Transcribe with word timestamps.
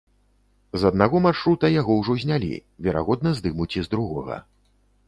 З 0.83 0.87
аднаго 0.89 1.21
маршрута 1.27 1.71
яго 1.81 1.99
ўжо 2.01 2.17
знялі, 2.25 2.51
верагодна, 2.87 3.39
здымуць 3.43 3.73
і 3.81 3.89
з 3.91 3.95
другога. 3.95 4.43